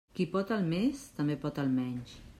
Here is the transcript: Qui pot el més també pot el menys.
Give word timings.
Qui 0.19 0.25
pot 0.35 0.53
el 0.55 0.63
més 0.71 1.05
també 1.19 1.39
pot 1.47 1.63
el 1.65 1.73
menys. 1.79 2.19